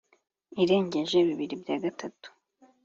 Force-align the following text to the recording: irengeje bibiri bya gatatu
irengeje 0.63 1.17
bibiri 1.27 1.55
bya 1.61 1.75
gatatu 1.83 2.27